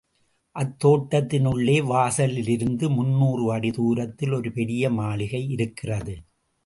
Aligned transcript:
அத்தோட்டத்தினுள்ளே 0.55 1.75
வாசலிலிருந்து 1.83 2.89
முன்னூறு 2.89 3.51
அடி 3.51 3.71
தூரத்தில் 3.71 4.31
ஒரு 4.31 4.51
பெரிய 4.51 4.89
மாளிகை 4.89 5.49
இருக்கிறது. 5.49 6.15